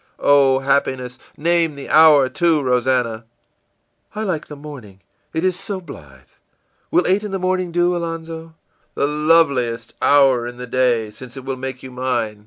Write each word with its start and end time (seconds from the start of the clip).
î 0.17 0.23
ìOh, 0.25 0.63
happiness! 0.63 1.19
Name 1.37 1.75
the 1.75 1.87
hour, 1.87 2.27
too, 2.27 2.63
Rosannah.î 2.63 3.23
ìI 4.19 4.25
like 4.25 4.47
the 4.47 4.55
morning, 4.55 4.99
it 5.31 5.43
is 5.43 5.55
so 5.59 5.79
blithe. 5.79 6.21
Will 6.89 7.05
eight 7.05 7.23
in 7.23 7.29
the 7.29 7.37
morning 7.37 7.71
do, 7.71 7.95
Alonzo?î 7.95 8.55
ìThe 8.97 9.27
loveliest 9.27 9.93
hour 10.01 10.47
in 10.47 10.57
the 10.57 10.65
day 10.65 11.11
since 11.11 11.37
it 11.37 11.45
will 11.45 11.55
make 11.55 11.83
you 11.83 11.91
mine. 11.91 12.39